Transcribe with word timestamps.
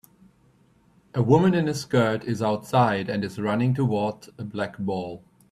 A 1.13 1.21
woman 1.21 1.53
in 1.53 1.67
a 1.67 1.75
skirt 1.75 2.23
is 2.23 2.41
outside 2.41 3.07
and 3.07 3.23
is 3.23 3.37
running 3.39 3.75
toward 3.75 4.29
a 4.39 4.43
black 4.43 4.79
ball. 4.79 5.23